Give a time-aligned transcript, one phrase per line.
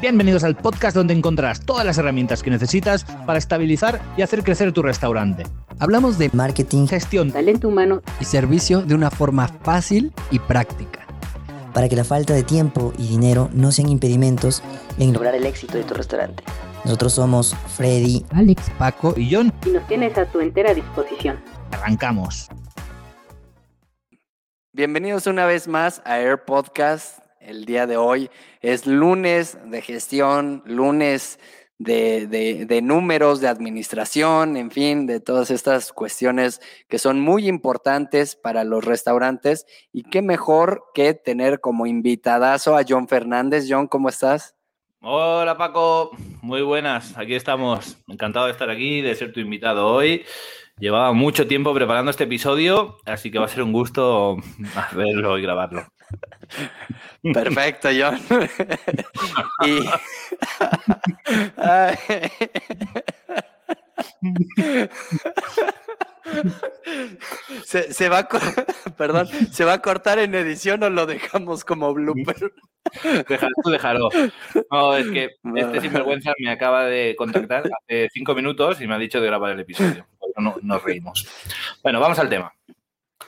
[0.00, 4.72] Bienvenidos al podcast donde encontrarás todas las herramientas que necesitas para estabilizar y hacer crecer
[4.72, 5.44] tu restaurante.
[5.78, 11.00] Hablamos de marketing, Gestión, talento humano y servicio de una forma fácil y práctica.
[11.72, 14.62] para que la falta de tiempo y dinero no sean impedimentos
[14.98, 16.42] en lograr el éxito de tu restaurante.
[16.84, 19.52] Nosotros somos Freddy, Alex, Paco y John.
[19.66, 21.38] y nos tienes a tu entera disposición.
[21.72, 22.48] Arrancamos.
[24.72, 27.18] Bienvenidos una vez más a Air Podcast.
[27.46, 28.28] El día de hoy
[28.60, 31.38] es lunes de gestión, lunes
[31.78, 38.34] de, de- números, de administración, en fin, de todas estas cuestiones que son muy importantes
[38.34, 39.64] para los restaurantes.
[39.92, 43.66] Y qué mejor que tener como invitadazo a John Fernández.
[43.68, 44.56] John, ¿cómo estás?
[45.00, 46.10] Hola Paco,
[46.42, 47.96] muy buenas, aquí estamos.
[48.08, 50.24] Encantado de estar aquí, de ser tu invitado hoy.
[50.78, 54.36] Llevaba mucho tiempo preparando este episodio, así que va a ser un gusto
[54.92, 55.86] verlo y grabarlo.
[57.32, 58.20] Perfecto, John.
[59.64, 59.80] y...
[67.64, 68.28] Se, se va a
[68.96, 72.52] perdón, se va a cortar en edición o lo dejamos como blooper.
[73.28, 74.08] Déjalo, tú déjalo.
[74.70, 78.98] No, es que este sinvergüenza me acaba de contactar hace cinco minutos y me ha
[78.98, 80.06] dicho de grabar el episodio.
[80.36, 81.26] No, nos reímos.
[81.82, 82.52] Bueno, vamos al tema.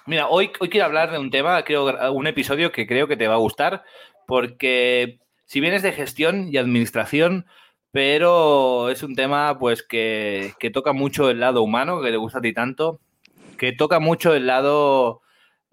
[0.06, 3.28] Mira, hoy, hoy quiero hablar de un tema, creo, un episodio que creo que te
[3.28, 3.84] va a gustar,
[4.26, 7.46] porque si bien es de gestión y administración,
[7.90, 12.38] pero es un tema pues que, que toca mucho el lado humano, que te gusta
[12.38, 13.00] a ti tanto,
[13.56, 15.22] que toca mucho el lado,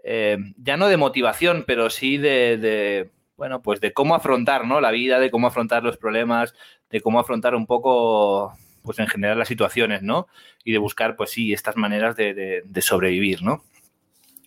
[0.03, 4.81] eh, ya no de motivación, pero sí de, de, bueno, pues de cómo afrontar ¿no?
[4.81, 6.53] la vida, de cómo afrontar los problemas,
[6.89, 8.53] de cómo afrontar un poco,
[8.85, 10.27] pues en general las situaciones, ¿no?
[10.63, 13.63] Y de buscar, pues sí, estas maneras de, sobrevivir, ¿no?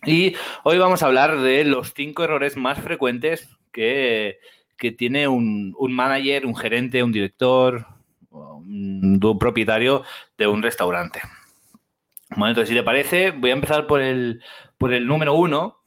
[0.05, 4.39] Y hoy vamos a hablar de los cinco errores más frecuentes que,
[4.77, 7.85] que tiene un, un manager, un gerente, un director,
[8.31, 10.03] un, propietario
[10.37, 11.21] de un restaurante.
[12.29, 14.41] Bueno, entonces, si te parece, voy a empezar por el,
[14.77, 15.81] por el número uno.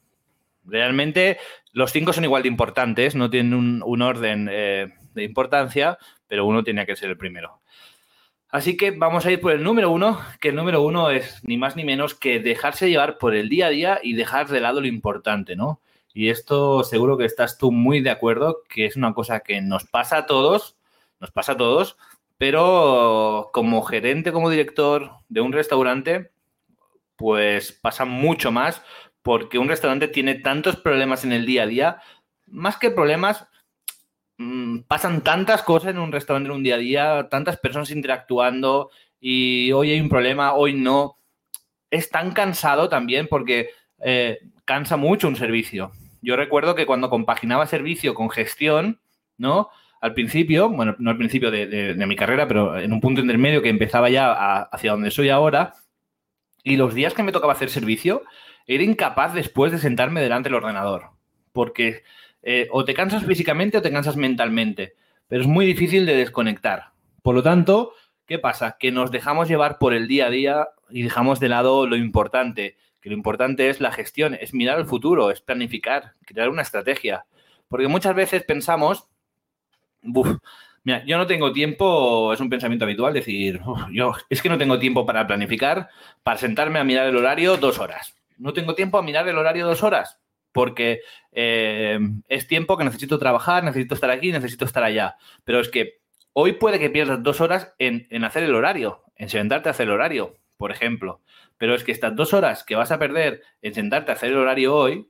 [0.65, 1.39] Realmente
[1.73, 6.63] los cinco son igual de importantes, no tienen un, orden eh, de importancia, pero uno
[6.63, 7.61] tenía que ser el primero.
[8.53, 11.57] Así que vamos a ir por el número uno, que el número uno es ni
[11.57, 14.83] más ni menos que dejarse llevar por el día a día y dejar de lado
[14.83, 15.81] lo importante, ¿no?
[16.13, 19.85] Y esto seguro que estás tú muy de acuerdo, que es una cosa que nos
[19.85, 20.77] pasa a todos,
[21.19, 21.97] nos pasa a todos,
[22.37, 26.31] pero como gerente, como director de un restaurante,
[27.17, 28.83] pues pasa mucho más
[29.23, 32.03] porque un restaurante tiene tantos problemas en el día a día,
[32.47, 33.47] más que problemas,
[34.39, 38.91] mm, pasan tantas cosas en un restaurante en un día a día, tantas personas interactuando
[39.21, 41.17] y hoy hay un problema, hoy no.
[41.91, 43.71] Es tan cansado también porque
[44.03, 45.93] eh, cansa mucho un servicio.
[46.23, 49.01] Yo recuerdo que cuando compaginaba servicio con gestión,
[49.39, 49.71] ¿no?
[50.01, 53.69] Al principio, bueno, no al principio de, mi carrera, pero en un punto intermedio que
[53.69, 55.75] empezaba ya hacia donde soy ahora,
[56.65, 58.25] y los días que me tocaba hacer servicio,
[58.67, 61.11] era incapaz después de sentarme delante del ordenador.
[61.53, 62.03] Porque
[62.43, 64.95] eh, o te cansas físicamente o te cansas mentalmente.
[65.29, 66.91] Pero es muy difícil de desconectar.
[67.23, 67.95] Por lo tanto,
[68.27, 68.77] ¿qué pasa?
[68.79, 72.77] Que nos dejamos llevar por el día a día y dejamos de lado lo importante.
[73.01, 77.27] Que lo importante es la gestión, es mirar al futuro, es planificar, crear una estrategia.
[77.69, 79.09] Porque muchas veces pensamos,
[80.03, 80.39] "Buf,
[80.85, 84.59] Mira, yo no tengo tiempo, es un pensamiento habitual, decir, "Uf, yo es que no
[84.59, 85.89] tengo tiempo para planificar,
[86.25, 88.17] para sentarme a mirar el horario dos horas.
[88.37, 90.19] No tengo tiempo a mirar el horario dos horas,
[90.53, 91.01] porque
[91.33, 91.99] eh,
[92.29, 95.17] es tiempo que necesito trabajar, necesito estar aquí, necesito estar allá.
[95.45, 96.01] Pero es que
[96.33, 99.89] hoy puede que pierdas dos horas en, en hacer el horario, en sentarte a hacer
[99.89, 101.21] el horario, por ejemplo.
[101.59, 104.39] Pero es que estas dos horas que vas a perder en sentarte a hacer el
[104.39, 105.09] horario hoy,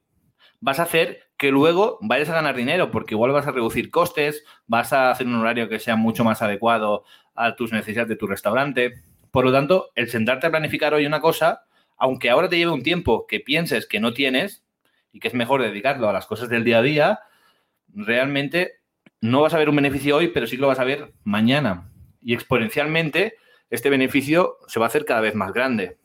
[0.61, 4.45] vas a hacer que luego vayas a ganar dinero, porque igual vas a reducir costes,
[4.67, 7.05] vas a hacer un horario que sea mucho más adecuado
[7.35, 8.95] a tus necesidades de tu restaurante.
[9.33, 11.65] Por lo tanto, el sentarte a planificar hoy una cosa,
[11.97, 14.62] aunque ahora te lleve un tiempo que pienses que no tienes
[15.13, 17.21] y que es mejor dedicarlo a las cosas del día a día,
[17.95, 18.81] realmente
[19.21, 21.91] no vas a ver un beneficio hoy, pero sí lo vas a ver mañana.
[22.21, 23.37] Y exponencialmente
[23.71, 25.99] este beneficio se va a hacer cada vez más grande.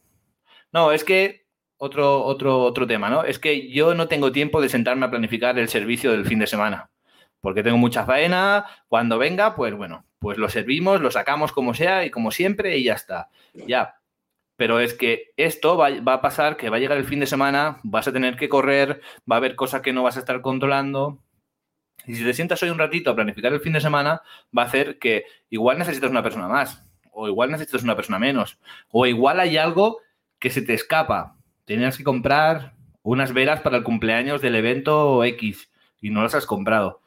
[0.71, 1.45] No, es que
[1.77, 3.23] otro, otro, otro tema, ¿no?
[3.23, 6.47] Es que yo no tengo tiempo de sentarme a planificar el servicio del fin de
[6.47, 6.89] semana,
[7.41, 12.05] porque tengo mucha faena, cuando venga, pues bueno, pues lo servimos, lo sacamos como sea
[12.05, 13.29] y como siempre y ya está.
[13.53, 13.95] Ya.
[14.57, 17.79] Pero es que esto va, a pasar, que va a llegar el fin de semana,
[17.83, 21.19] vas a tener que correr, va a haber cosas que no vas a estar controlando.
[22.05, 24.21] Y si te sientas hoy un ratito a planificar el fin de semana,
[24.57, 28.59] va a hacer que igual necesitas una persona más, o igual necesitas una persona menos,
[28.89, 29.99] o igual hay algo
[30.39, 31.35] que se te escapa.
[31.65, 32.73] Tenías que comprar
[33.03, 35.69] unas velas para el cumpleaños del evento X
[36.01, 37.01] y no las has comprado.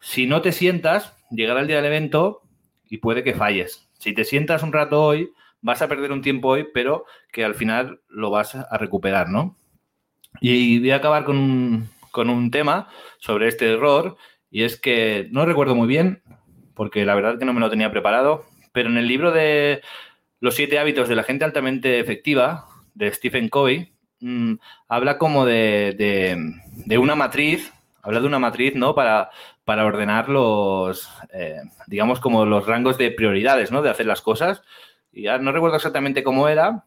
[0.00, 2.42] Si no te sientas, llegará el día del evento
[2.88, 3.88] y puede que falles.
[3.98, 5.32] Si te sientas un rato hoy,
[5.62, 9.56] vas a perder un tiempo hoy, pero que al final lo vas a recuperar, ¿no?
[10.40, 14.16] Y voy a acabar con un, con un tema sobre este error,
[14.50, 16.22] y es que no recuerdo muy bien,
[16.74, 19.82] porque la verdad que no me lo tenía preparado, pero en el libro de
[20.40, 24.54] Los siete hábitos de la gente altamente efectiva, de Stephen Covey, mm,
[24.88, 25.94] habla como de,
[26.86, 27.72] de, una matriz,
[28.02, 28.94] habla de una matriz, ¿no?
[28.94, 29.30] Para,
[29.64, 33.82] para ordenar los, eh, digamos, como los rangos de prioridades, ¿no?
[33.82, 34.62] De hacer las cosas.
[35.12, 36.84] Y ya no recuerdo exactamente cómo era,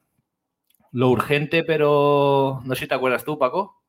[0.91, 3.83] lo urgente, pero no sé si te acuerdas tú, Paco.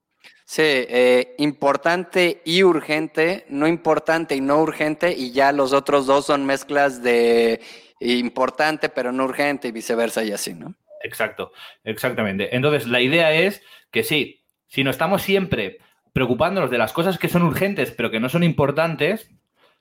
[0.46, 6.26] Sí, eh, importante y urgente, no importante y no urgente, y ya los otros dos
[6.26, 7.60] son mezclas de
[8.00, 10.74] importante pero no urgente y viceversa y así, ¿no?
[11.02, 11.52] Exacto,
[11.84, 12.54] exactamente.
[12.56, 15.78] Entonces, la idea es que sí, si no estamos siempre
[16.12, 19.30] preocupándonos de las cosas que son urgentes pero que no son importantes,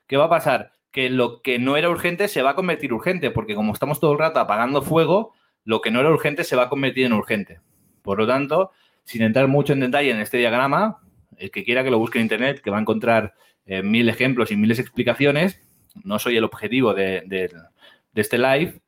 [0.06, 0.72] ¿qué va a pasar?
[0.94, 4.12] Que lo que no era urgente se va a convertir urgente, porque como estamos todo
[4.12, 7.60] el rato apagando fuego, lo que no era urgente se va a convertir en urgente.
[8.00, 8.70] Por lo tanto,
[9.04, 11.00] sin entrar mucho en detalle en este diagrama,
[11.36, 13.34] el que quiera que lo busque en Internet, que va a encontrar
[13.66, 15.60] eh, mil ejemplos y miles de explicaciones,
[16.02, 17.50] no soy el objetivo de,
[18.14, 18.80] este live,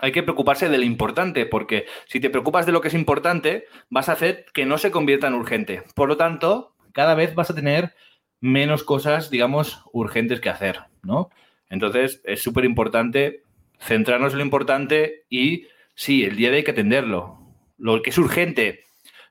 [0.00, 3.64] hay que preocuparse de lo importante, porque si te preocupas de lo que es importante,
[3.88, 5.82] vas a hacer que no se convierta en urgente.
[5.94, 7.94] Por lo tanto, cada vez vas a tener
[8.40, 11.30] menos cosas, digamos, urgentes que hacer, ¿no?
[11.68, 13.44] Entonces, es súper importante
[13.80, 17.38] centrarnos en lo importante y, sí, el día de hay que atenderlo.
[17.78, 18.84] Lo que es urgente,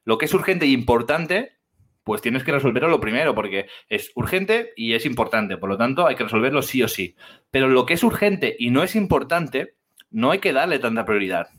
[0.04, 1.58] lo que es urgente e importante,
[2.04, 5.58] pues tienes que resolverlo lo primero, porque es urgente y es importante.
[5.58, 7.16] Por lo tanto, hay que resolverlo sí o sí.
[7.52, 9.76] Pero lo que es urgente y no es importante,
[10.10, 11.50] no hay que darle tanta prioridad.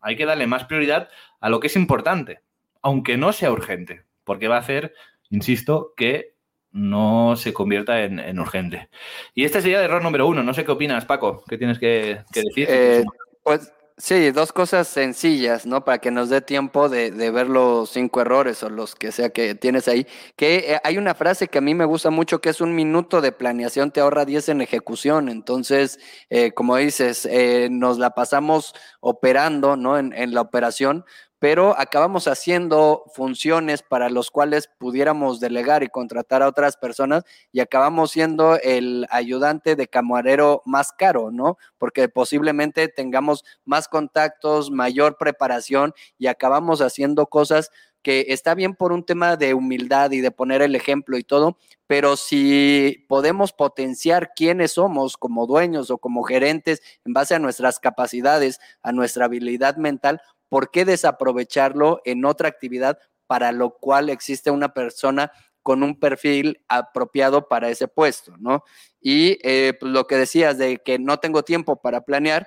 [0.00, 1.08] Hay que darle más prioridad
[1.40, 2.40] a lo que es importante,
[2.82, 4.94] aunque no sea urgente, porque va a hacer,
[5.30, 6.35] insisto, que
[6.72, 8.88] no se convierta en, urgente.
[9.34, 10.42] Y este sería el error número uno.
[10.42, 12.66] No sé qué opinas, Paco, qué tienes que, decir.
[12.68, 13.04] Eh,
[13.42, 15.82] pues Sí, dos cosas sencillas, ¿no?
[15.82, 19.54] Para que nos dé tiempo de, ver los cinco errores o los que sea que
[19.54, 20.06] tienes ahí.
[20.36, 23.22] Que eh, hay una frase que a mí me gusta mucho que es un minuto
[23.22, 25.30] de planeación te ahorra diez en ejecución.
[25.30, 25.98] Entonces,
[26.28, 27.26] eh, como dices,
[27.70, 29.98] nos la pasamos operando, ¿no?
[29.98, 31.06] En, en la operación,
[31.46, 37.22] pero acabamos haciendo funciones para los cuales pudiéramos delegar y contratar a otras personas
[37.52, 41.56] y acabamos siendo el ayudante de camarero más caro, ¿no?
[41.78, 47.70] Porque posiblemente tengamos más contactos, mayor preparación y acabamos haciendo cosas
[48.02, 51.58] que está bien por un tema de humildad y de poner el ejemplo y todo,
[51.88, 57.80] pero si podemos potenciar quiénes somos como dueños o como gerentes en base a nuestras
[57.80, 64.50] capacidades, a nuestra habilidad mental, ¿por qué desaprovecharlo en otra actividad para lo cual existe
[64.50, 65.32] una persona
[65.62, 68.62] con un perfil apropiado para ese puesto, ¿no?
[69.00, 72.46] Y eh, pues, lo que decías de que no tengo tiempo para planear,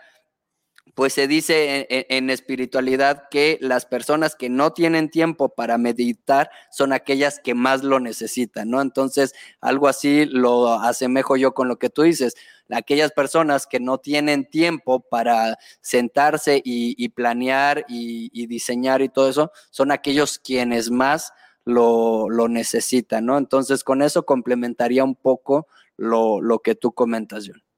[0.99, 6.91] pues se dice en, espiritualidad que las personas que no tienen tiempo para meditar son
[6.91, 8.81] aquellas que más lo necesitan, ¿no?
[8.81, 12.35] Entonces, algo así lo asemejo yo con lo que tú dices.
[12.69, 19.53] Aquellas personas que no tienen tiempo para sentarse y, planear y, diseñar y todo eso,
[19.69, 21.31] son aquellos quienes más
[21.63, 23.37] lo, necesitan, ¿no?
[23.37, 25.65] Entonces, con eso complementaría un poco
[25.95, 27.68] lo, lo que tú comentas, John.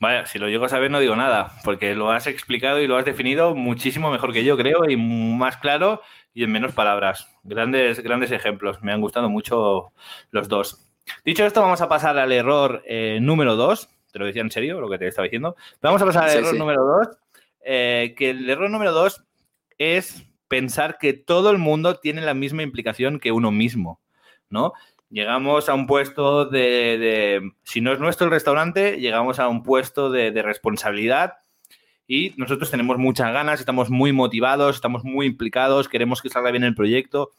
[0.00, 2.96] Vaya, si lo llego a saber no digo nada, porque lo has explicado y lo
[2.96, 6.02] has definido muchísimo mejor que yo, creo, y más claro
[6.34, 7.28] y en menos palabras.
[7.44, 8.82] Grandes, grandes ejemplos.
[8.82, 9.92] Me han gustado mucho
[10.30, 10.90] los dos.
[11.24, 13.88] Dicho esto, vamos a pasar al error eh, número dos.
[14.12, 15.56] Te lo decía en serio, lo que te estaba diciendo.
[15.80, 17.16] Vamos a pasar al error número dos.
[17.64, 19.24] Eh, que el error número dos
[19.78, 24.00] es pensar que todo el mundo tiene la misma implicación que uno mismo,
[24.50, 24.72] ¿no?
[25.14, 30.10] Llegamos a un puesto de, si no es nuestro el restaurante, llegamos a un puesto
[30.10, 31.34] de, responsabilidad
[32.08, 36.64] y nosotros tenemos muchas ganas, estamos muy motivados, estamos muy implicados, queremos que salga bien
[36.64, 37.30] el proyecto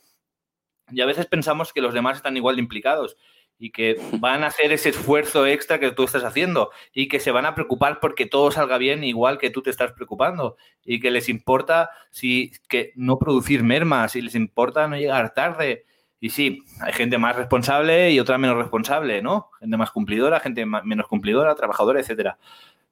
[0.89, 3.17] y a veces pensamos que los demás están igual de implicados
[3.59, 7.31] y que van a hacer ese esfuerzo extra que tú estás haciendo y que se
[7.31, 10.55] van a preocupar porque todo salga bien igual que tú te estás preocupando
[10.85, 15.83] y que les importa si que no producir mermas y les importa no llegar tarde
[16.19, 19.49] y sí, hay gente más responsable y otra menos responsable, ¿no?
[19.59, 22.37] Gente más cumplidora, gente menos cumplidora, trabajadora, etcétera.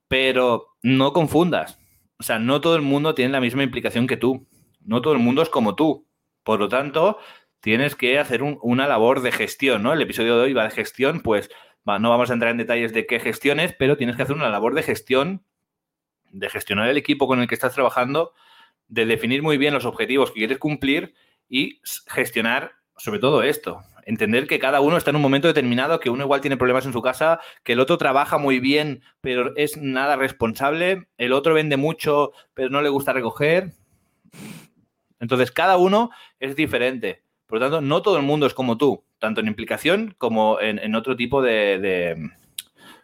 [0.08, 1.80] Pero no confundas.
[2.20, 4.48] O sea, no todo el mundo tiene la misma implicación que tú.
[4.86, 6.06] No todo el mundo es como tú.
[6.44, 7.18] Por lo tanto,
[7.60, 9.94] tienes que hacer una labor de gestión, ¿no?
[9.94, 11.50] El episodio de hoy va de gestión, pues
[11.86, 14.75] no vamos a entrar en detalles de qué gestiones, pero tienes que hacer una labor
[14.75, 15.44] de gestión,
[16.32, 18.34] de gestionar el equipo con el que estás trabajando,
[18.89, 21.13] de definir muy bien los objetivos que quieres cumplir
[21.48, 26.10] y gestionar sobre todo esto, entender que cada uno está en un momento determinado, que
[26.10, 29.78] uno igual tiene problemas en su casa, que el otro trabaja muy bien, pero es
[29.78, 33.74] nada responsable, el otro vende mucho, pero no le gusta recoger.
[35.20, 36.10] Entonces, cada uno
[36.40, 37.24] es diferente.
[37.48, 40.96] Por lo tanto, no todo el mundo es como tú, tanto en implicación como en,
[40.96, 42.30] otro tipo de,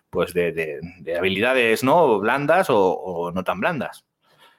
[0.09, 0.79] pues de,
[1.17, 2.19] habilidades ¿no?
[2.19, 4.05] blandas o, no tan blandas.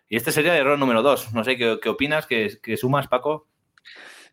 [0.08, 1.32] Y este sería el error número dos.
[1.34, 3.49] No sé qué, opinas, qué, qué sumas, Paco.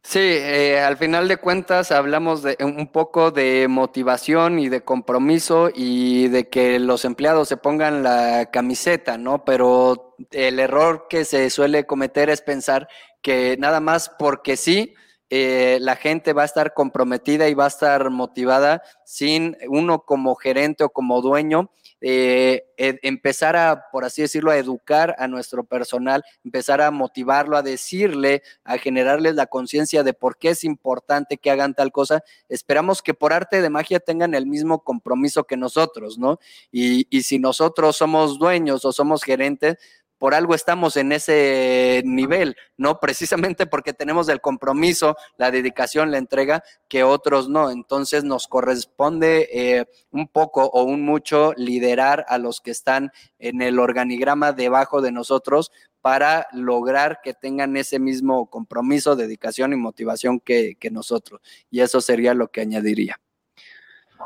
[0.10, 5.70] Sí, eh, al final de cuentas hablamos de un poco de motivación y de compromiso
[5.76, 9.44] y de que los empleados se pongan la camiseta, ¿no?
[9.44, 12.88] Pero el error que se suele cometer es pensar
[13.22, 14.96] que nada más porque sí,
[15.30, 20.36] eh, la gente va a estar comprometida y va a estar motivada sin uno como
[20.36, 26.24] gerente o como dueño eh, empezar a, por así decirlo, a educar a nuestro personal,
[26.44, 31.50] empezar a motivarlo, a decirle, a generarles la conciencia de por qué es importante que
[31.50, 32.24] hagan tal cosa.
[32.50, 36.40] Esperamos que por arte de magia tengan el mismo compromiso que nosotros, ¿no?
[36.72, 39.78] Y, y si nosotros somos dueños o somos gerentes,
[40.18, 43.00] por algo estamos en ese nivel, ¿no?
[43.00, 47.70] Precisamente porque tenemos el compromiso, la dedicación, la entrega, que otros no.
[47.70, 53.62] Entonces nos corresponde eh, un poco o un mucho liderar a los que están en
[53.62, 55.72] el organigrama debajo de nosotros
[56.02, 61.42] para lograr que tengan ese mismo compromiso, dedicación y motivación que, que nosotros.
[61.70, 63.20] Y eso sería lo que añadiría.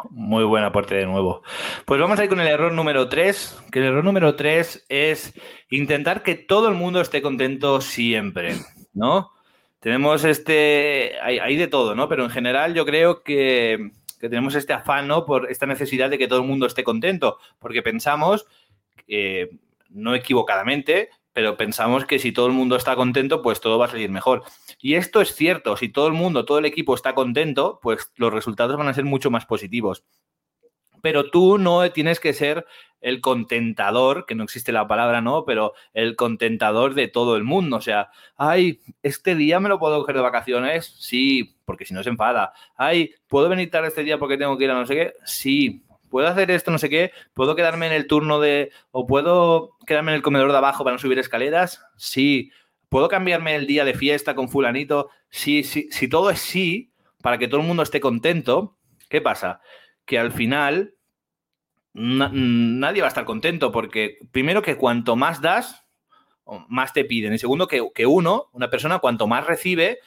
[0.10, 1.44] Muy buen aporte de nuevo.
[1.86, 5.34] Pues vamos a ir con el error número 3, que el error número 3 es
[5.70, 8.56] intentar que todo el mundo esté contento siempre,
[8.94, 9.32] ¿no?
[9.80, 12.08] Tenemos este, hay, de todo, ¿no?
[12.08, 15.26] Pero en general yo creo que, que, tenemos este afán, ¿no?
[15.26, 18.46] Por esta necesidad de que todo el mundo esté contento, porque pensamos,
[19.90, 23.90] no equivocadamente, pero pensamos que si todo el mundo está contento, pues todo va a
[23.90, 24.44] salir mejor.
[24.82, 28.34] Y esto es cierto, si todo el mundo, todo el equipo está contento, pues los
[28.34, 30.04] resultados van a ser mucho más positivos.
[31.02, 32.66] Pero tú no tienes que ser
[33.00, 35.46] el contentador, que no existe la palabra, ¿no?
[35.46, 37.78] Pero el contentador de todo el mundo.
[37.78, 42.04] O sea, ay, este día me lo puedo coger de vacaciones, sí, porque si no
[42.04, 42.54] se enfada.
[42.76, 45.14] Ay, ¿puedo venir tarde este día porque tengo que ir a no sé qué?
[45.26, 47.12] Sí, ¿puedo hacer esto, no sé qué?
[47.34, 48.72] ¿Puedo quedarme en el turno de...
[48.92, 51.84] o puedo quedarme en el comedor de abajo para no subir escaleras?
[51.98, 52.52] Sí.
[52.90, 55.10] ¿Puedo cambiarme el día de fiesta con fulanito?
[55.30, 55.88] Sí, sí.
[55.90, 56.92] Si todo es sí,
[57.24, 58.78] para que todo el mundo esté contento,
[59.10, 59.62] ¿qué pasa?
[60.06, 60.94] Que al final
[61.94, 65.88] nadie va a estar contento porque primero que cuanto más das,
[66.68, 67.34] más te piden.
[67.34, 70.00] Y segundo que, que uno, una persona, cuanto más recibe,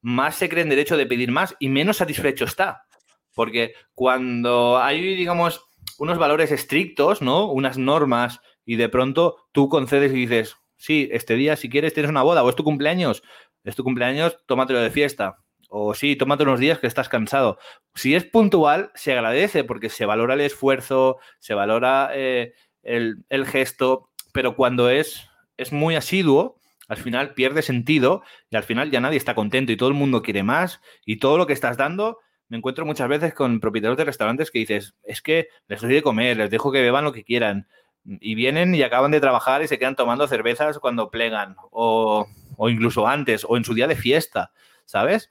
[0.00, 2.86] más se cree en derecho de pedir más y menos satisfecho está.
[3.34, 5.64] Porque cuando hay, digamos,
[5.98, 7.50] unos valores estrictos, ¿no?
[7.50, 12.10] Unas normas y de pronto tú concedes y dices, sí, este día si quieres tienes
[12.10, 13.22] una boda o es tu cumpleaños,
[13.64, 15.36] es tu cumpleaños, tómatelo de fiesta.
[15.68, 17.58] O sí, tómate unos días que estás cansado.
[17.94, 23.46] Si es puntual, se agradece porque se valora el esfuerzo, se valora eh, el, el,
[23.46, 26.56] gesto, pero cuando es, es muy asiduo,
[26.88, 30.22] al final pierde sentido y al final ya nadie está contento y todo el mundo
[30.22, 32.18] quiere más y todo lo que estás dando
[32.50, 36.02] me encuentro muchas veces con propietarios de restaurantes que dices, es que les doy de
[36.02, 37.68] comer, les dejo que beban lo que quieran.
[38.04, 42.26] Y vienen y acaban de trabajar y se quedan tomando cervezas cuando plegan, o,
[42.56, 44.52] o incluso antes, o en su día de fiesta,
[44.84, 45.30] ¿sabes?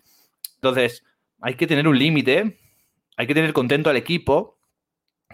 [0.56, 1.04] Entonces,
[1.42, 2.58] hay que tener un límite,
[3.18, 4.58] hay que tener contento al equipo,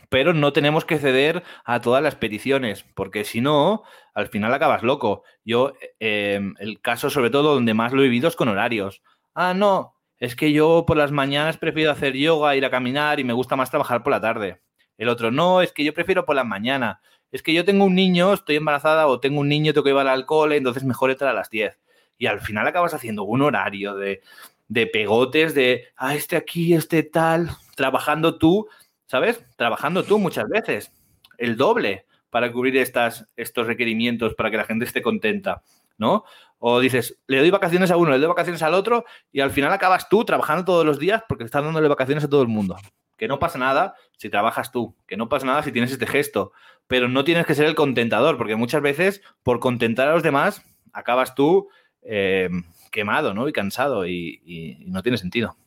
[0.09, 3.83] pero no tenemos que ceder a todas las peticiones, porque si no,
[4.15, 5.23] al final acabas loco.
[5.43, 9.03] Yo, eh, el caso sobre todo donde más lo he vivido es con horarios.
[9.35, 13.23] Ah, no, es que yo por las mañanas prefiero hacer yoga, ir a caminar y
[13.23, 14.61] me gusta más trabajar por la tarde.
[14.97, 17.01] El otro, no, es que yo prefiero por la mañana.
[17.31, 20.07] Es que yo tengo un niño, estoy embarazada o tengo un niño, tengo que llevar
[20.07, 21.77] al cole, entonces mejor entrar a las 10.
[22.17, 24.21] Y al final acabas haciendo un horario de,
[24.67, 28.67] de pegotes, de, ah, este aquí, este tal, trabajando tú,
[29.05, 29.45] ¿sabes?
[29.57, 30.93] Trabajando tú muchas veces,
[31.37, 35.63] el doble para cubrir estas, estos requerimientos, para que la gente esté contenta,
[35.97, 36.23] ¿no?
[36.57, 39.71] O dices, le doy vacaciones a uno, le doy vacaciones al otro y al final
[39.71, 42.75] acabas tú trabajando todos los días porque estás dándole vacaciones a todo el mundo.
[43.17, 46.51] Que no pasa nada si trabajas tú, que no pasa nada si tienes este gesto,
[46.87, 50.63] pero no tienes que ser el contentador porque muchas veces por contentar a los demás
[50.93, 51.69] acabas tú
[52.01, 52.49] eh,
[52.91, 53.47] quemado ¿no?
[53.47, 55.57] y cansado y no tiene sentido.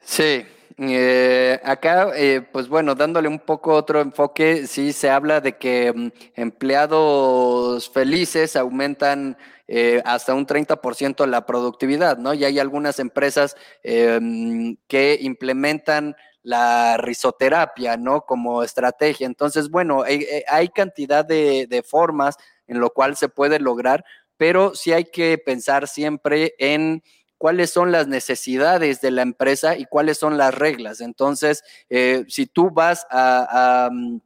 [0.00, 0.46] Sí,
[0.78, 5.92] eh, acá, eh, pues bueno, dándole un poco otro enfoque, sí se habla de que
[5.92, 12.34] mm, empleados felices aumentan eh, hasta un 30% la productividad, ¿no?
[12.34, 18.22] Y hay algunas empresas em, que implementan la risoterapia, ¿no?
[18.22, 19.26] Como estrategia.
[19.26, 24.04] Entonces, bueno, hay, cantidad de, de formas en lo cual se puede lograr,
[24.36, 27.02] pero sí hay que pensar siempre en
[27.46, 31.00] cuáles son las necesidades de la empresa y cuáles son las reglas.
[31.00, 34.18] Entonces, eh, si tú vas a, mm,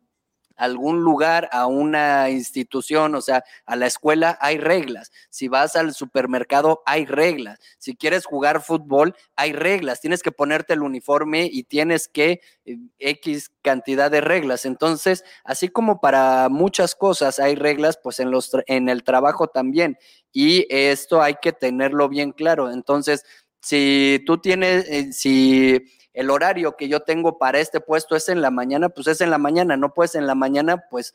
[0.60, 5.10] algún lugar, a una institución, o sea, a la escuela, hay reglas.
[5.30, 7.58] Si vas al supermercado, hay reglas.
[7.78, 10.00] Si quieres jugar fútbol, hay reglas.
[10.00, 14.66] Tienes que ponerte el uniforme y tienes que eh, X cantidad de reglas.
[14.66, 19.96] Entonces, así como para muchas cosas hay reglas, pues en, los, en el trabajo también.
[20.32, 22.70] Y esto hay que tenerlo bien claro.
[22.70, 23.24] Entonces,
[23.62, 25.80] si tú tienes, eh, si
[26.12, 29.30] el horario que yo tengo para este puesto es en la mañana, pues es en
[29.30, 31.14] la mañana, no puedes en la mañana, pues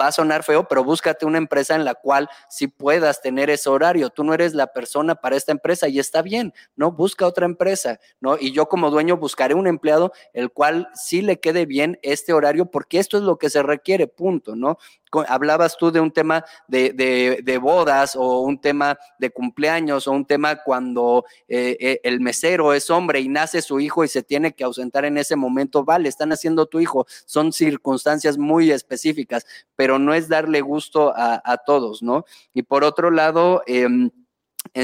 [0.00, 3.68] va a sonar feo, pero búscate una empresa en la cual sí puedas tener ese
[3.68, 4.10] horario.
[4.10, 6.92] Tú no eres la persona para esta empresa y está bien, ¿no?
[6.92, 8.36] Busca otra empresa, ¿no?
[8.38, 12.66] Y yo como dueño buscaré un empleado el cual sí le quede bien este horario
[12.66, 14.78] porque esto es lo que se requiere, punto, ¿no?
[15.26, 20.62] hablabas tú de un tema de, bodas o un tema de cumpleaños o un tema
[20.62, 24.64] cuando eh, eh, el mesero es hombre y nace su hijo y se tiene que
[24.64, 30.14] ausentar en ese momento, vale, están haciendo tu hijo, son circunstancias muy específicas, pero no
[30.14, 32.24] es darle gusto a, todos, ¿no?
[32.52, 34.10] Y por otro lado, em,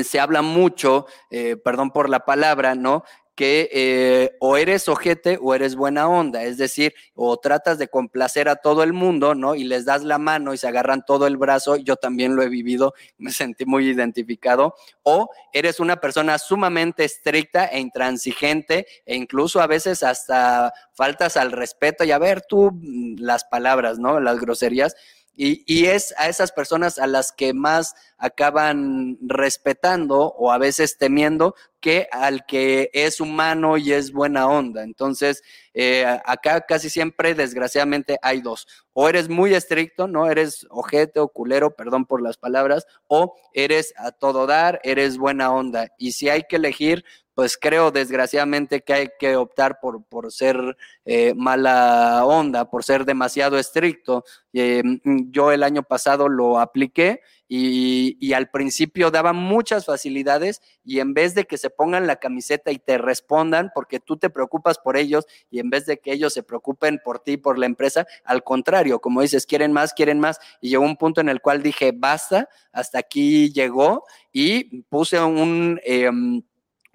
[0.04, 3.04] se habla mucho, eh, perdón por la palabra, ¿no?
[3.36, 8.48] Que eh, o eres ojete o eres buena onda, es decir, o tratas de complacer
[8.48, 9.54] a todo el mundo, ¿no?
[9.54, 12.48] Y les das la mano y se agarran todo el brazo, yo también lo he
[12.48, 19.60] vivido, me sentí muy identificado, o eres una persona sumamente estricta e intransigente e incluso
[19.60, 24.18] a veces hasta faltas al respeto y a ver tú mm, las palabras, ¿no?
[24.18, 24.96] Las groserías.
[25.38, 31.54] Y, es a esas personas a las que más acaban respetando o a veces temiendo
[31.78, 34.82] que al que es humano y es buena onda.
[34.82, 35.42] Entonces,
[35.74, 38.66] eh, acá casi siempre, desgraciadamente, hay dos.
[38.94, 40.30] O eres muy estricto, ¿no?
[40.30, 45.52] Eres ojete o culero, perdón por las palabras, o eres a todo dar, eres buena
[45.52, 45.88] onda.
[45.98, 47.04] Y si hay que elegir,
[47.36, 50.56] pues creo desgraciadamente que hay que optar por, por ser
[51.04, 54.24] eh, mala onda, por ser demasiado estricto.
[54.54, 61.00] Eh, yo el año pasado lo apliqué y, y, al principio daba muchas facilidades y
[61.00, 64.78] en vez de que se pongan la camiseta y te respondan porque tú te preocupas
[64.78, 68.06] por ellos y en vez de que ellos se preocupen por ti, por la empresa,
[68.24, 71.62] al contrario, como dices, quieren más, quieren más y llegó un punto en el cual
[71.62, 75.78] dije, basta, hasta aquí llegó y puse un...
[75.84, 76.42] Em,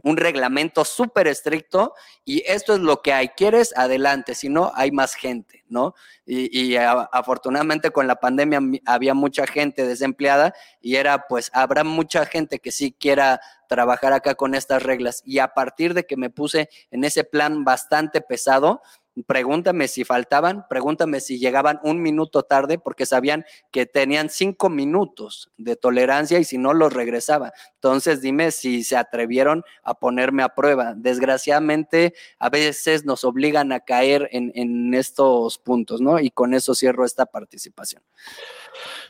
[0.04, 1.94] un reglamento súper estricto
[2.26, 3.30] y esto es lo que hay.
[3.30, 3.74] ¿Quieres?
[3.76, 5.96] Adelante, si no, hay más gente, ¿no?
[6.26, 12.60] Y, afortunadamente con la pandemia había mucha gente desempleada y era, pues, habrá mucha gente
[12.60, 15.22] que sí quiera trabajar acá con estas reglas.
[15.26, 18.82] Y a partir de que me puse en ese plan bastante pesado,
[19.28, 25.52] Pregúntame si faltaban, pregúntame si llegaban un minuto tarde, porque sabían que tenían cinco minutos
[25.58, 27.52] de tolerancia y si no los regresaba.
[27.76, 30.94] Entonces dime si se atrevieron a ponerme a prueba.
[30.96, 36.20] Desgraciadamente, a veces nos obligan a caer en, estos puntos, ¿no?
[36.20, 38.02] Y con eso cierro esta participación.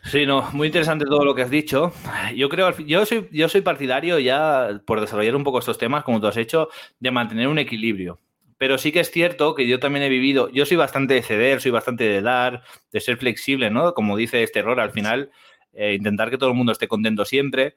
[0.03, 1.93] Sí, no, muy interesante todo lo que has dicho.
[2.35, 6.19] Yo creo, yo soy, yo soy partidario ya, por desarrollar un poco estos temas, como
[6.19, 8.19] tú has hecho, de mantener un equilibrio.
[8.61, 11.61] Pero sí que es cierto que yo también he vivido, yo soy bastante de ceder,
[11.61, 13.95] soy bastante de dar, de ser flexible, ¿no?
[13.95, 15.31] Como dice este error, al final,
[15.73, 17.75] eh, intentar que todo el mundo esté contento siempre.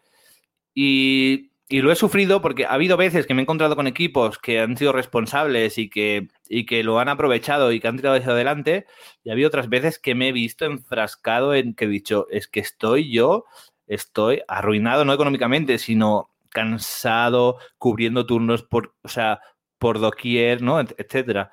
[0.74, 4.60] Y, lo he sufrido porque ha habido veces que me he encontrado con equipos que
[4.60, 8.32] han sido responsables y que, y que lo han aprovechado y que han tirado hacia
[8.32, 8.84] adelante.
[9.22, 12.46] Y ha habido otras veces que me he visto enfrascado en que he dicho, es
[12.46, 13.46] que estoy yo,
[13.86, 19.40] estoy arruinado no económicamente, sino cansado, cubriendo turnos por, o sea,
[19.78, 20.80] por doquier, ¿no?
[20.80, 21.52] Etcétera.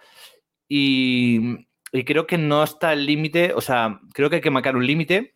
[0.67, 1.67] Y,
[2.05, 5.35] creo que no está el límite, o sea, creo que hay que marcar un límite.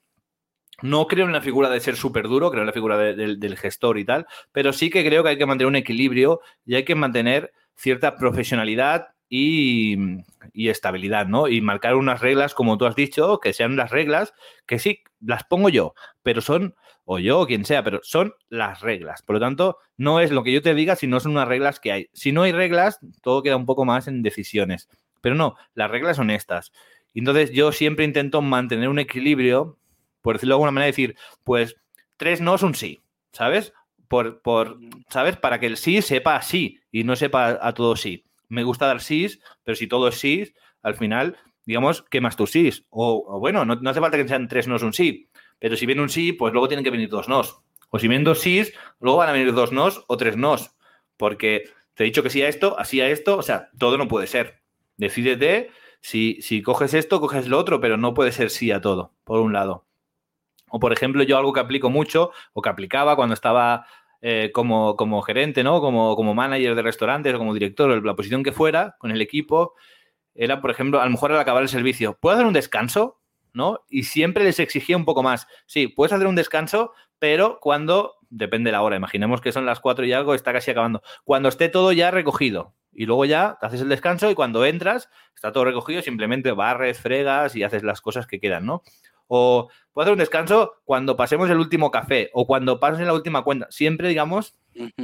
[0.82, 3.98] No creo en la figura de ser súper duro, creo en la figura del gestor
[3.98, 6.96] y tal, pero sí que creo que hay que mantener un equilibrio y hay que
[6.96, 9.98] mantener cierta profesionalidad y,
[10.54, 11.48] y, estabilidad, ¿no?
[11.48, 14.34] Y marcar unas reglas, como tú has dicho, que sean las reglas,
[14.66, 15.94] que sí, las pongo yo,
[16.24, 19.22] pero son o yo o quien sea, pero son las reglas.
[19.22, 21.92] Por lo tanto, no es lo que yo te diga, sino son unas reglas que
[21.92, 22.10] hay.
[22.14, 24.90] Si no hay reglas, todo queda un poco más en decisiones.
[25.22, 26.72] Pero no, las reglas son estas.
[27.14, 29.78] Entonces yo siempre intento mantener un equilibrio,
[30.22, 31.78] por decirlo de alguna manera, decir, pues
[32.18, 33.74] tres no es un sí, ¿sabes?
[34.08, 35.38] Por, por, ¿sabes?
[35.38, 38.26] Para que el sí sepa sí y no sepa a todo sí.
[38.50, 42.70] Me gusta dar sí, pero si todo es sí, al final, digamos, quemas tus sí.
[42.90, 45.30] O, o bueno, no, no, hace falta que sean tres no es un sí.
[45.60, 47.62] Pero si viene un sí, pues luego tienen que venir dos nos.
[47.90, 50.76] O si vienen dos sís, luego van a venir dos nos o tres nos.
[51.18, 51.64] Porque
[51.94, 54.28] te he dicho que sí a esto, así a esto, o sea, todo no puede
[54.28, 54.62] ser.
[54.98, 59.14] Decídete si, si coges esto, coges lo otro, pero no puede ser sí a todo,
[59.24, 59.86] por un lado.
[60.70, 63.86] O por ejemplo, yo algo que aplico mucho o que aplicaba cuando estaba
[64.22, 65.80] eh, como, como gerente, ¿no?
[65.82, 69.22] Como, como manager de restaurantes o como director, o la posición que fuera, con el
[69.22, 69.76] equipo,
[70.34, 73.22] era, por ejemplo, a lo mejor al acabar el servicio, ¿puedo hacer un descanso?
[73.56, 73.80] ¿No?
[73.90, 75.48] Y siempre les exigía un poco más.
[75.66, 79.80] Sí, puedes hacer un descanso, pero cuando, depende de la hora, imaginemos que son las
[79.80, 81.02] cuatro y algo, está casi acabando.
[81.24, 82.74] Cuando esté todo ya recogido.
[82.92, 87.00] Y luego ya te haces el descanso y cuando entras, está todo recogido, simplemente barres,
[87.00, 88.84] fregas y haces las cosas que quedan, ¿no?
[89.28, 93.44] O puedo hacer un descanso cuando pasemos el último café o cuando pasen la última
[93.44, 93.68] cuenta.
[93.70, 94.58] Siempre, digamos,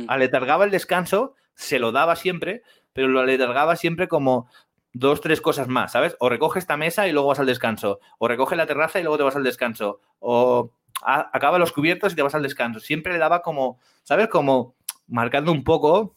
[0.07, 4.49] aletargaba el descanso, se lo daba siempre, pero lo aletargaba siempre como
[4.93, 6.15] dos, tres cosas más, ¿sabes?
[6.19, 7.99] O recoge esta mesa y luego vas al descanso.
[8.19, 10.01] O recoge la terraza y luego te vas al descanso.
[10.19, 10.71] O
[11.03, 12.79] acaba los cubiertos y te vas al descanso.
[12.79, 14.27] Siempre le daba como, ¿sabes?
[14.27, 14.75] Como
[15.07, 16.15] marcando un poco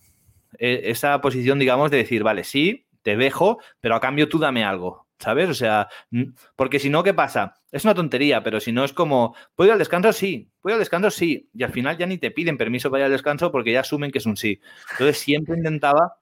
[0.58, 4.64] eh, esa posición, digamos, de decir, vale, sí, te dejo, pero a cambio tú dame
[4.64, 5.48] algo, ¿sabes?
[5.48, 5.88] O sea,
[6.56, 7.54] porque si no, ¿qué pasa?
[7.70, 10.12] Es una tontería, pero si no es como, ¿puedo ir al descanso?
[10.12, 11.10] Sí, ¿puedo ir al descanso?
[11.10, 11.48] Sí.
[11.52, 14.10] Y al final ya ni te piden permiso para ir al descanso porque ya asumen
[14.10, 14.60] que es un sí.
[14.92, 16.16] Entonces siempre intentaba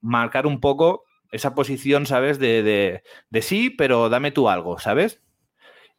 [0.00, 1.04] marcar un poco
[1.34, 2.38] esa posición, ¿sabes?
[2.38, 5.20] De, de, sí, pero dame tú algo, ¿sabes?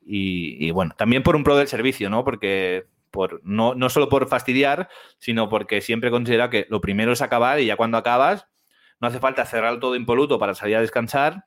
[0.01, 2.23] Y, bueno, también por un pro del servicio, ¿no?
[2.23, 4.87] Porque por, no, no solo por fastidiar,
[5.19, 8.47] sino porque siempre considera que lo primero es acabar y ya cuando acabas,
[9.01, 11.45] no hace falta cerrar todo impoluto para salir a descansar,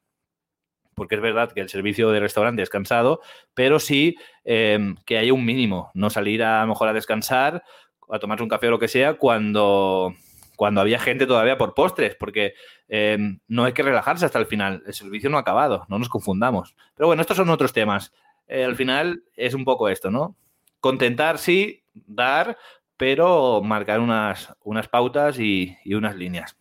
[0.94, 3.20] porque es verdad que el servicio de restaurante es cansado,
[3.54, 7.62] pero sí em, que haya un mínimo, no salir a, a lo mejor a descansar,
[8.10, 10.14] a tomarse un café o lo que sea, cuando,
[10.58, 12.54] cuando había gente todavía por postres, porque
[12.88, 16.08] em, no hay que relajarse hasta el final, el servicio no ha acabado, no nos
[16.08, 16.74] confundamos.
[16.96, 18.12] Pero bueno, estos son otros temas.
[18.48, 20.34] Eh, al final es un poco esto, ¿no?
[20.80, 22.58] Contentar, sí, dar,
[22.96, 26.58] pero marcar unas, unas pautas y, y unas líneas.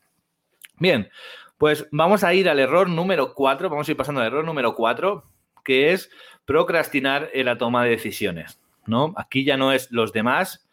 [0.77, 1.09] Bien,
[1.57, 4.75] pues vamos a ir al error número 4, vamos a ir pasando al error número
[4.75, 5.23] 4,
[5.65, 6.11] que es
[6.45, 8.61] procrastinar en la toma de decisiones.
[8.85, 9.15] ¿no?
[9.17, 10.66] Aquí ya no es los demás,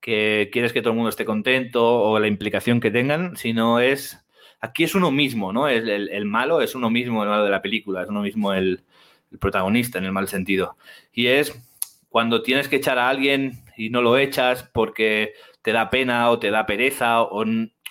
[0.00, 4.24] que quieres que todo el mundo esté contento o la implicación que tengan, sino es,
[4.60, 5.68] aquí es uno mismo, ¿no?
[5.68, 8.84] El, el, malo es uno mismo, el malo de la película, es uno mismo el,
[9.32, 10.76] el, protagonista en el mal sentido.
[11.12, 11.60] Y es
[12.08, 16.38] cuando tienes que echar a alguien y no lo echas porque te da pena o
[16.38, 17.44] te da pereza o,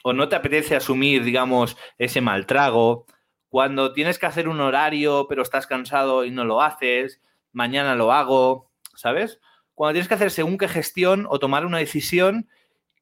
[0.03, 3.05] o no te apetece asumir, digamos, ese mal trago.
[3.49, 8.11] Cuando tienes que hacer un horario pero estás cansado y no lo haces, mañana lo
[8.11, 9.39] hago, ¿sabes?
[9.75, 12.49] Cuando tienes que hacer según qué gestión o tomar una decisión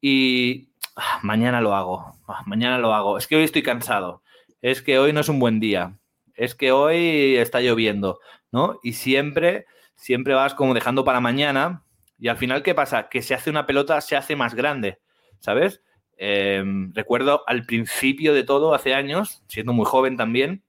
[0.02, 3.18] y ah, mañana lo hago, ah, mañana lo hago.
[3.18, 4.24] Es que hoy estoy cansado,
[4.62, 5.98] es que hoy no es un buen día,
[6.36, 8.20] es que hoy está lloviendo,
[8.52, 8.80] ¿no?
[8.84, 11.84] Y siempre, siempre vas como dejando para mañana
[12.18, 13.08] y al final, ¿qué pasa?
[13.08, 15.00] Que se hace una pelota, se hace más grande,
[15.40, 15.82] ¿sabes?
[16.18, 20.64] Em, recuerdo al principio de todo, hace años, siendo muy joven también,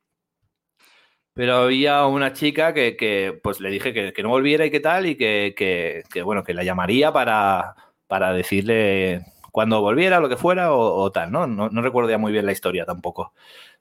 [1.35, 5.17] pero había una chica que, pues le dije que, no volviera y qué tal, y
[5.17, 7.75] que, bueno, que la llamaría para,
[8.07, 11.47] para decirle cuando volviera, lo que fuera, o, tal, ¿no?
[11.47, 11.69] ¿no?
[11.69, 11.83] ¿no?
[11.83, 13.35] recuerdo ya muy bien la historia tampoco.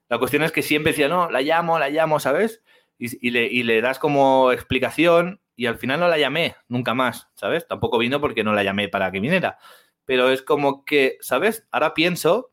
[0.10, 2.64] La cuestión es que siempre decía, no, la llamo, la llamo, ¿sabes?
[2.98, 7.68] Y, y le das como explicación y al final no la llamé, nunca más, ¿sabes?
[7.68, 9.58] Tampoco vino porque no la llamé para que viniera.
[10.06, 11.68] Pero es como que, ¿sabes?
[11.72, 12.52] Ahora pienso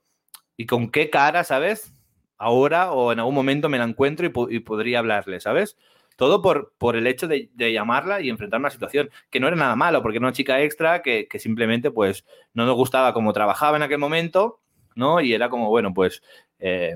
[0.57, 1.93] y con qué cara, ¿sabes?
[2.41, 5.77] Ahora o en algún momento me la encuentro y, podría hablarle, ¿sabes?
[6.17, 9.77] Todo por, por el hecho de, llamarla y enfrentar una situación que no era nada
[9.77, 12.25] malo, porque era una chica extra que, simplemente pues
[12.55, 14.61] no nos gustaba cómo trabajaba en aquel momento,
[14.95, 15.21] ¿no?
[15.21, 16.23] Y era como, bueno, pues
[16.59, 16.95] eh,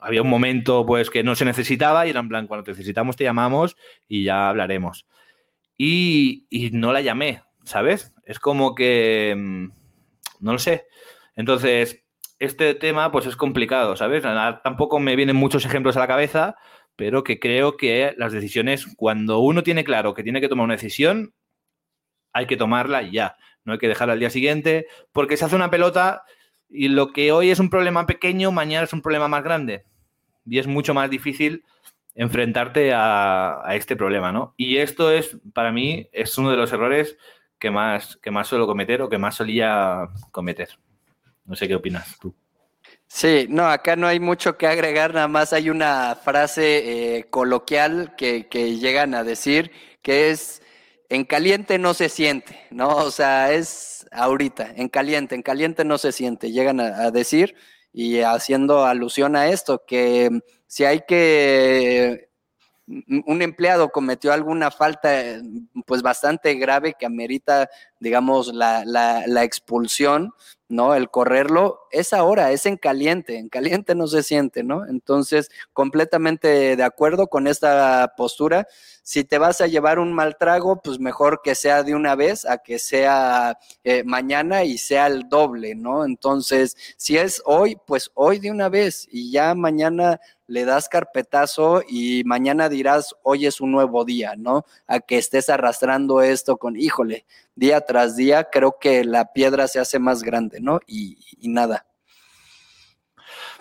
[0.00, 3.16] había un momento pues que no se necesitaba y era en plan, cuando te necesitamos
[3.16, 3.76] te llamamos
[4.08, 5.06] y ya hablaremos.
[5.78, 8.12] Y, y no la llamé, ¿sabes?
[8.24, 9.66] Es como que, mm,
[10.40, 10.86] no lo sé.
[11.36, 12.02] Entonces,
[12.40, 14.24] este tema pues es complicado, ¿sabes?
[14.64, 16.56] Tampoco me vienen muchos ejemplos a la cabeza,
[16.96, 20.74] pero que creo que las decisiones, cuando uno tiene claro que tiene que tomar una
[20.74, 21.34] decisión,
[22.32, 23.36] hay que tomarla ya.
[23.64, 26.24] No hay que dejarla al día siguiente, porque se hace una pelota
[26.68, 29.84] y lo que hoy es un problema pequeño, mañana es un problema más grande.
[30.46, 31.64] Y es mucho más difícil
[32.14, 34.54] enfrentarte a, este problema, ¿no?
[34.56, 37.18] Y esto es, para mí, es uno de los errores
[37.58, 40.70] que más, que más suelo cometer o que más solía cometer.
[41.50, 42.32] No sé qué opinas tú.
[43.08, 48.14] Sí, no, acá no hay mucho que agregar, nada más hay una frase eh, coloquial
[48.16, 48.46] que,
[48.78, 50.62] llegan a decir que es
[51.08, 52.88] en caliente no se siente, ¿no?
[52.98, 57.56] O sea, es ahorita, en caliente, en caliente no se siente, llegan a, decir
[57.92, 60.30] y haciendo alusión a esto, que
[60.68, 62.28] si hay que
[62.86, 65.40] un empleado cometió alguna falta
[65.84, 67.68] pues bastante grave que amerita
[68.00, 70.32] digamos, la, la, la expulsión,
[70.70, 70.94] ¿no?
[70.94, 74.86] El correrlo es ahora, es en caliente, en caliente no se siente, ¿no?
[74.86, 78.66] Entonces, completamente de acuerdo con esta postura.
[79.02, 82.46] Si te vas a llevar un mal trago, pues mejor que sea de una vez
[82.46, 86.04] a que sea eh, mañana y sea el doble, ¿no?
[86.04, 91.82] Entonces, si es hoy, pues hoy de una vez y ya mañana le das carpetazo
[91.88, 94.64] y mañana dirás, hoy es un nuevo día, ¿no?
[94.86, 97.24] A que estés arrastrando esto con, híjole,
[97.60, 100.80] día tras día, creo que la piedra se hace más grande, ¿no?
[100.86, 101.86] Y, nada.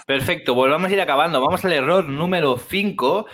[0.08, 1.42] Perfecto, volvamos a ir acabando.
[1.42, 3.28] Vamos al error número 5.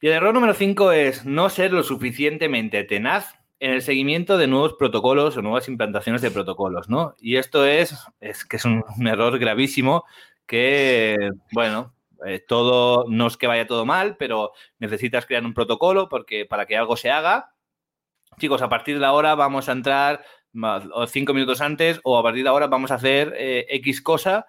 [0.00, 4.46] Y el error número 5 es no ser lo suficientemente tenaz en el seguimiento de
[4.46, 7.14] nuevos protocolos o nuevas implantaciones de protocolos, ¿no?
[7.18, 10.04] Y esto es, es que es un, un error gravísimo
[10.46, 11.94] que, bueno,
[12.26, 16.66] eh, todo, no es que vaya todo mal, pero necesitas crear un protocolo porque para
[16.66, 17.54] que algo se haga.
[18.38, 20.24] Chicos, a partir de ahora vamos a entrar
[21.08, 24.46] cinco minutos antes o a partir de ahora vamos a hacer eh, X cosa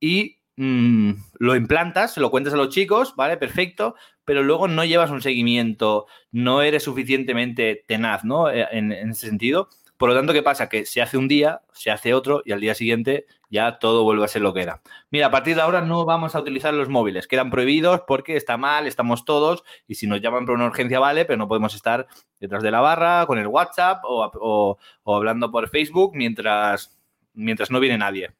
[0.00, 3.36] y mmm, lo implantas, se lo cuentas a los chicos, ¿vale?
[3.36, 8.50] Perfecto, pero luego no llevas un seguimiento, no eres suficientemente tenaz, ¿no?
[8.50, 9.68] Eh, en, en ese sentido.
[9.98, 10.68] Por lo tanto, ¿qué pasa?
[10.68, 14.24] Que se hace un día, se hace otro y al día siguiente ya todo vuelve
[14.24, 14.80] a ser lo que era.
[15.10, 18.56] Mira, a partir de ahora no vamos a utilizar los móviles, quedan prohibidos porque está
[18.56, 22.06] mal, estamos todos y si nos llaman por una urgencia vale, pero no podemos estar
[22.38, 26.96] detrás de la barra con el WhatsApp o, hablando por Facebook mientras,
[27.34, 28.30] mientras no viene nadie.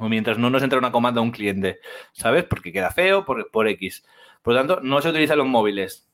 [0.00, 1.78] O mientras no nos entra una comanda a un cliente,
[2.10, 2.42] ¿sabes?
[2.42, 4.04] Porque queda feo por, por X.
[4.42, 6.10] Por lo tanto, no se utilizan los móviles.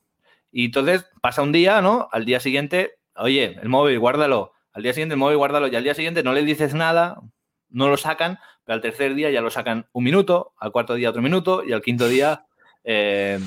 [0.51, 2.07] Y entonces pasa un día, ¿no?
[2.11, 4.53] Al día siguiente oye, el móvil, guárdalo.
[4.73, 5.67] Al día siguiente el móvil, guárdalo.
[5.67, 7.21] Y al día siguiente no le dices nada,
[7.69, 11.09] no lo sacan, pero al tercer día ya lo sacan un minuto, al cuarto día
[11.09, 12.45] otro minuto y al quinto día
[12.83, 13.39] eh,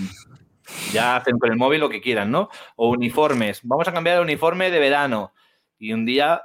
[0.93, 2.49] ya hacen con el móvil lo que quieran, ¿no?
[2.77, 3.61] O uniformes.
[3.63, 5.33] Vamos a cambiar el uniforme de verano.
[5.79, 6.43] Y un día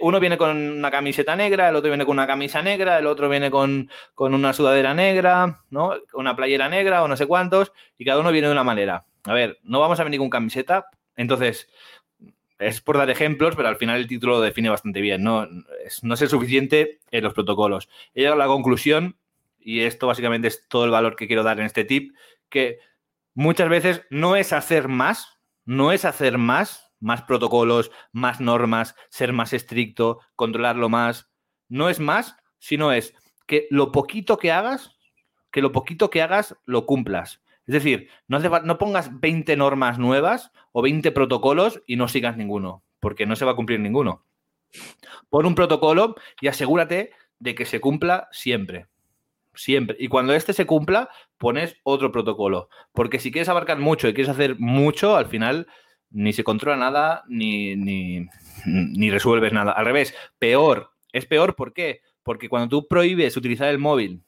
[0.00, 3.28] uno viene con una camiseta negra, el otro viene con una camisa negra, el otro
[3.28, 5.94] viene con, con, una sudadera negra, ¿no?
[6.12, 9.06] Una playera negra o no sé cuántos, y cada uno viene de una manera.
[9.24, 11.68] A ver, no vamos a venir con camiseta, entonces
[12.58, 15.22] es por dar ejemplos, pero al final el título lo define bastante bien.
[15.22, 15.46] No,
[15.84, 17.88] es, no es el suficiente en los protocolos.
[18.14, 19.16] He llegado a la conclusión,
[19.58, 22.14] y esto básicamente es todo el valor que quiero dar en este tip,
[22.48, 22.78] que
[23.34, 29.32] muchas veces no es hacer más, no es hacer más, más protocolos, más normas, ser
[29.32, 31.30] más estricto, controlarlo más.
[31.68, 33.14] No es más, sino es
[33.46, 34.96] que lo poquito que hagas,
[35.50, 37.42] que lo poquito que hagas lo cumplas.
[37.66, 43.26] Es decir, no, pongas 20 normas nuevas o 20 protocolos y no sigas ninguno, porque
[43.26, 44.24] no se va a cumplir ninguno.
[45.30, 48.86] Pon un protocolo y asegúrate de que se cumpla siempre.
[49.54, 49.96] Siempre.
[49.98, 52.68] Y cuando este se cumpla, pones otro protocolo.
[52.92, 55.66] Porque si quieres abarcar mucho y quieres hacer mucho, al final
[56.10, 58.26] ni se controla nada ni, ni,
[58.66, 59.72] ni resuelves nada.
[59.72, 60.90] Al revés, peor.
[61.12, 62.00] Es peor, ¿por qué?
[62.24, 64.24] Porque cuando tú prohíbes utilizar el móvil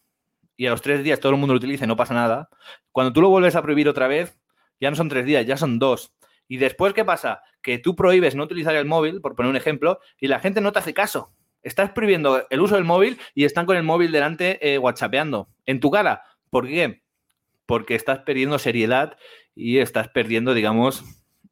[0.57, 2.49] y a los tres días todo el mundo lo utiliza y no pasa nada,
[2.92, 4.38] cuando tú lo vuelves a prohibir otra vez,
[4.81, 6.14] ya no son tres días, ya son dos.
[6.49, 7.42] Y después, ¿qué pasa?
[7.62, 10.73] Que tú prohíbes no utilizar el móvil, por poner un ejemplo, y la gente no
[10.73, 11.33] te hace caso.
[11.62, 15.81] Estás prohibiendo el uso del móvil y están con el móvil delante eh, whatsappeando en
[15.81, 16.23] tu cara.
[16.51, 17.03] ¿Por qué?
[17.66, 19.16] Porque estás perdiendo seriedad
[19.55, 21.05] y estás perdiendo, digamos,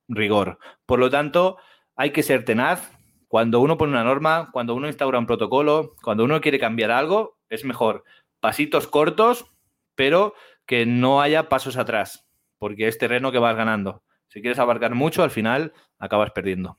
[0.07, 0.59] rigor.
[0.87, 1.57] Por lo tanto,
[1.97, 2.93] hay que ser tenaz.
[3.27, 7.37] Cuando uno pone una norma, cuando uno instaura un protocolo, cuando uno quiere cambiar algo,
[7.49, 8.05] es mejor
[8.44, 9.46] pasitos cortos,
[9.94, 10.35] pero
[10.66, 12.28] que no haya pasos atrás,
[12.59, 14.02] porque es terreno que vas ganando.
[14.28, 16.78] Si quieres abarcar mucho, al final acabas perdiendo.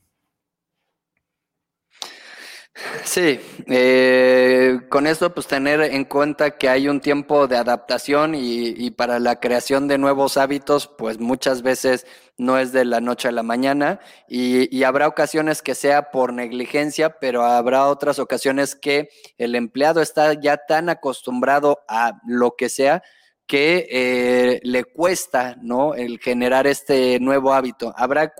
[3.06, 8.92] Sí, eh, con esto pues tener en cuenta que hay un tiempo de adaptación y,
[8.92, 12.06] para la creación de nuevos hábitos pues muchas veces
[12.38, 16.34] no es de la noche a la mañana y, y, habrá ocasiones que sea por
[16.34, 22.68] negligencia, pero habrá otras ocasiones que el empleado está ya tan acostumbrado a lo que
[22.68, 23.02] sea
[23.48, 25.94] que eh, le cuesta, ¿no?
[25.94, 27.94] El generar este nuevo hábito.
[27.96, 28.34] Habrá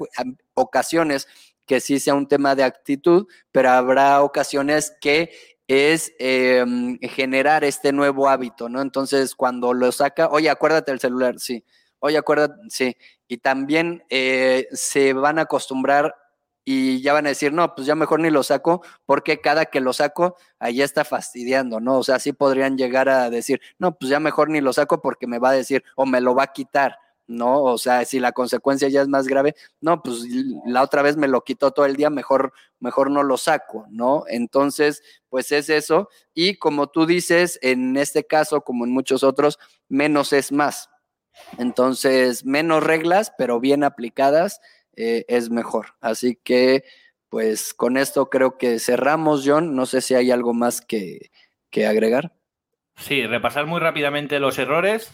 [0.56, 1.28] ocasiones
[1.65, 5.32] que sí sea un tema de actitud, pero habrá ocasiones que
[5.67, 6.63] es eh,
[7.01, 8.82] generar este nuevo hábito, ¿no?
[8.82, 11.63] Entonces, cuando lo saca, oye, acuérdate del celular, sí.
[11.99, 12.95] Oye, acuérdate, sí.
[13.28, 16.13] Y también eh, se van a acostumbrar
[16.65, 19.80] y ya van a decir, no, pues ya mejor ni lo saco, porque cada que
[19.80, 21.99] lo saco, ahí está fastidiando, ¿no?
[21.99, 25.28] O sea, sí podrían llegar a decir, no, pues ya mejor ni lo saco porque
[25.28, 26.97] me va a decir o me lo va a quitar.
[27.27, 27.63] ¿No?
[27.63, 30.23] O sea, si la consecuencia ya es más grave, no, pues
[30.65, 34.25] la otra vez me lo quitó todo el día, mejor, mejor no lo saco, ¿no?
[34.27, 36.09] Entonces, pues es eso.
[36.33, 39.59] Y como tú dices, en este caso, como en muchos otros,
[39.89, 40.89] menos es más.
[41.57, 44.61] Entonces, menos reglas, pero bien aplicadas,
[44.95, 45.95] eh, es mejor.
[46.01, 46.85] Así que,
[47.29, 49.75] pues con esto creo que cerramos, John.
[49.75, 51.31] No sé si hay algo más que,
[51.69, 52.33] que agregar.
[52.97, 55.11] Sí, repasar muy rápidamente los errores.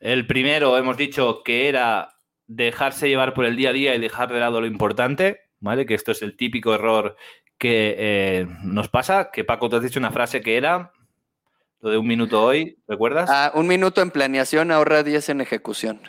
[0.00, 2.14] El primero hemos dicho que era
[2.46, 5.86] dejarse llevar por el día a día y dejar de lado lo importante, ¿vale?
[5.86, 7.16] Que esto es el típico error
[7.58, 10.92] que eh, nos pasa, que Paco, te has dicho una frase que era
[11.80, 13.28] lo de un minuto hoy, ¿recuerdas?
[13.32, 16.00] Ah, un minuto en planeación ahorra 10 en ejecución.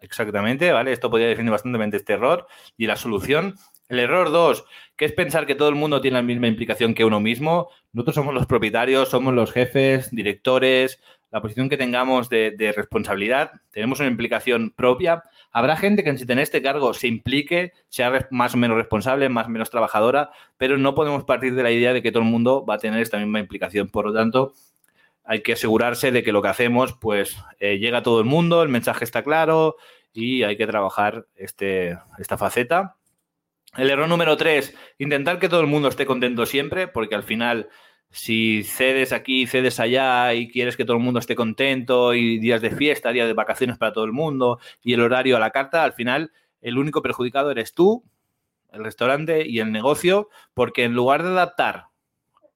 [0.00, 0.92] Exactamente, ¿vale?
[0.92, 2.46] Esto podría definir bastante este error.
[2.76, 3.54] Y la solución,
[3.88, 4.64] el error 2,
[4.96, 7.70] que es pensar que todo el mundo tiene la misma implicación que uno mismo.
[7.92, 11.00] Nosotros somos los propietarios, somos los jefes, directores,
[11.34, 15.24] la posición que tengamos de, responsabilidad, tenemos una implicación propia.
[15.50, 19.46] Habrá gente que sin tener este cargo se implique, sea más o menos responsable, más
[19.46, 22.64] o menos trabajadora, pero no podemos partir de la idea de que todo el mundo
[22.64, 23.88] va a tener esta misma implicación.
[23.88, 24.52] Por lo tanto,
[25.24, 28.62] hay que asegurarse de que lo que hacemos pues eh, llega a todo el mundo,
[28.62, 29.74] el mensaje está claro
[30.12, 32.94] y hay que trabajar este, esta faceta.
[33.76, 37.70] El error número tres, intentar que todo el mundo esté contento siempre, porque al final
[38.14, 42.62] si cedes aquí, cedes allá y quieres que todo el mundo esté contento y días
[42.62, 45.82] de fiesta, días de vacaciones para todo el mundo y el horario a la carta,
[45.82, 46.30] al final
[46.62, 48.04] el único perjudicado eres tú,
[48.70, 51.86] el restaurante y el negocio, porque en lugar de adaptar,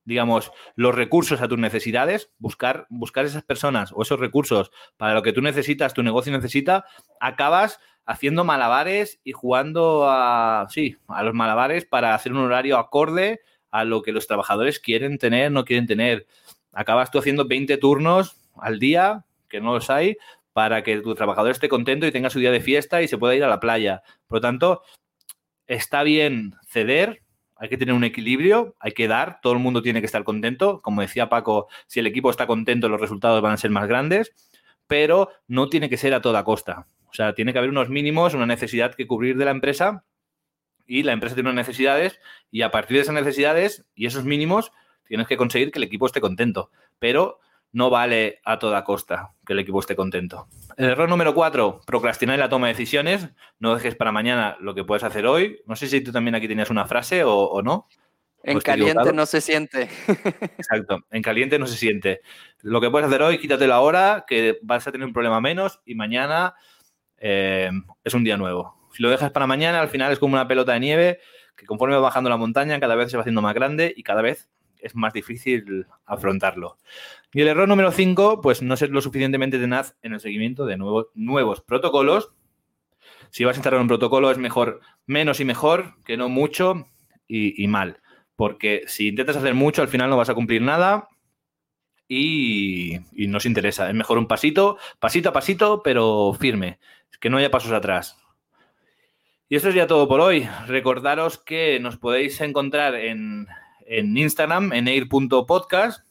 [0.04, 5.22] digamos, los recursos a tus necesidades, buscar, buscar esas personas o esos recursos para lo
[5.22, 6.84] que tú necesitas, tu negocio necesita,
[7.18, 13.40] acabas haciendo malabares y jugando a, sí, a los malabares para hacer un horario acorde
[13.70, 16.26] a lo que los trabajadores quieren tener, no quieren tener.
[16.72, 20.16] Acabas tú haciendo 20 turnos al día, que no los hay,
[20.52, 23.34] para que tu trabajador esté contento y tenga su día de fiesta y se pueda
[23.34, 24.02] ir a la playa.
[24.26, 24.82] Por lo tanto,
[25.66, 27.22] está bien ceder,
[27.56, 30.80] hay que tener un equilibrio, hay que dar, todo el mundo tiene que estar contento.
[30.80, 34.32] Como decía Paco, si el equipo está contento, los resultados van a ser más grandes,
[34.86, 36.86] pero no tiene que ser a toda costa.
[37.08, 40.04] O sea, tiene que haber unos mínimos, una necesidad que cubrir de la empresa
[40.88, 42.18] y la empresa tiene unas necesidades
[42.50, 44.72] y a partir de esas necesidades y esos mínimos
[45.04, 46.72] tienes que conseguir que el equipo esté contento.
[46.98, 47.38] Pero
[47.72, 50.48] no vale a toda costa que el equipo esté contento.
[50.76, 53.28] El error número cuatro, procrastinar la toma de decisiones.
[53.58, 55.60] No dejes para mañana lo que puedes hacer hoy.
[55.66, 57.86] No sé si tú también aquí tenías una frase o, no.
[58.42, 59.90] En caliente no se siente.
[60.56, 62.22] Exacto, en caliente no se siente.
[62.62, 65.94] Lo que puedes hacer hoy, quítatelo ahora, que vas a tener un problema menos y
[65.94, 66.54] mañana
[67.18, 67.70] eh,
[68.04, 68.77] es un día nuevo.
[68.98, 71.20] Si lo dejas para mañana, al final es como una pelota de nieve
[71.54, 74.22] que conforme va bajando la montaña, cada vez se va haciendo más grande y cada
[74.22, 74.48] vez
[74.80, 76.78] es más difícil afrontarlo.
[77.32, 80.78] Y el error número 5, pues no ser lo suficientemente tenaz en el seguimiento de
[81.14, 82.32] nuevos, protocolos.
[83.30, 86.88] Si vas a instalar un protocolo, es mejor menos y mejor que no mucho
[87.28, 88.00] y, mal.
[88.34, 91.06] Porque si intentas hacer mucho, al final no vas a cumplir nada
[92.08, 93.88] y, y no os interesa.
[93.88, 96.80] Es mejor un pasito, pasito a pasito, pero firme.
[97.20, 98.16] Que no haya pasos atrás.
[99.50, 100.46] Y esto es ya todo por hoy.
[100.66, 103.46] Recordaros que nos podéis encontrar en,
[103.88, 106.06] Instagram, en air.podcast.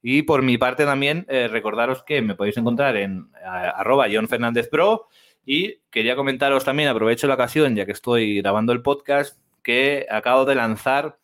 [0.00, 4.70] Y por mi parte también, eh, recordaros que me podéis encontrar en arroba John Fernández
[4.70, 5.08] Pro.
[5.44, 10.46] Y quería comentaros también, aprovecho la ocasión, ya que estoy grabando el podcast, que acabo
[10.46, 11.18] de lanzar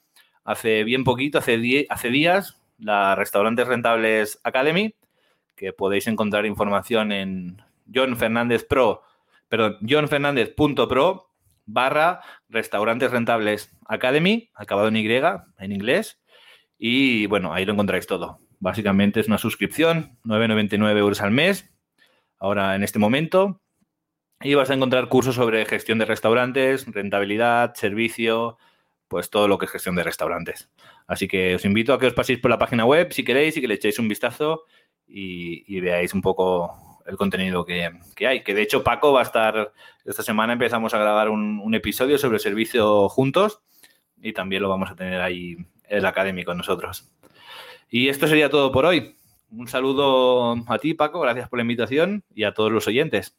[0.44, 4.94] hace bien poquito, hace, días, la Restaurantes Rentables Academy,
[5.56, 9.02] que podéis encontrar información en John Fernández Pro,
[9.48, 11.33] perdón, johnfernández.pro
[11.66, 16.20] barra Restaurantes Rentables Academy, acabado en Y, en inglés.
[16.78, 18.38] Y bueno, ahí lo encontráis todo.
[18.60, 21.70] Básicamente es una suscripción, 9,99 euros al mes,
[22.38, 23.60] ahora en este momento.
[24.40, 28.58] Y vas a encontrar cursos sobre gestión de restaurantes, rentabilidad, servicio,
[29.08, 30.70] pues todo lo que es gestión de restaurantes.
[31.06, 33.60] Así que os invito a que os paséis por la página web si queréis y
[33.60, 34.64] que le echéis un vistazo
[35.06, 37.90] y veáis un poco el contenido que,
[38.26, 38.42] hay.
[38.42, 39.72] Que de hecho Paco va a estar,
[40.04, 43.60] esta semana empezamos a grabar un, episodio sobre el servicio juntos
[44.20, 45.56] y también lo vamos a tener ahí
[45.88, 47.10] el académico con nosotros.
[47.90, 49.16] Y esto sería todo por hoy.
[49.50, 53.36] Un saludo a ti, Paco, gracias por la invitación y a todos los oyentes.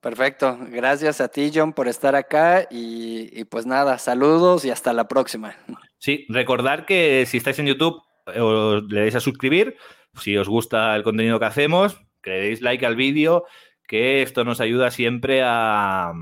[0.00, 4.92] Perfecto, gracias a ti, John, por estar acá y, y pues nada, saludos y hasta
[4.92, 5.56] la próxima.
[5.98, 9.76] Sí, recordar que si estáis en YouTube, os le dais a suscribir.
[10.14, 13.44] Si os gusta el contenido que hacemos, le deis like al vídeo,
[13.86, 16.12] que esto nos ayuda siempre a,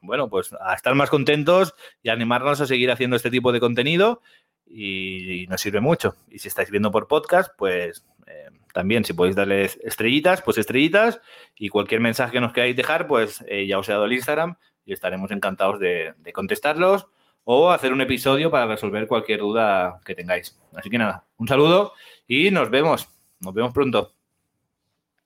[0.00, 4.22] bueno, pues a estar más contentos y animarnos a seguir haciendo este tipo de contenido
[4.66, 6.16] y, nos sirve mucho.
[6.28, 11.20] Y si estáis viendo por podcast, pues eh, también si podéis darle estrellitas, pues estrellitas
[11.56, 14.56] y cualquier mensaje que nos queráis dejar, pues eh, ya os he dado el Instagram
[14.84, 17.06] y estaremos encantados de contestarlos
[17.44, 20.58] o hacer un episodio para resolver cualquier duda que tengáis.
[20.74, 21.92] Así que nada, un saludo
[22.26, 23.08] y nos vemos.
[23.40, 24.14] Nos vemos pronto.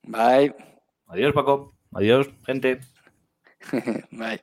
[0.07, 0.54] Bye.
[1.09, 1.74] Adiós, Paco.
[1.94, 2.80] Adiós, gente.
[4.12, 4.40] Bye.